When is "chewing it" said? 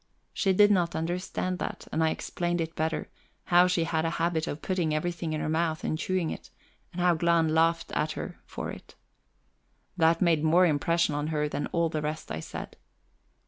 5.95-6.49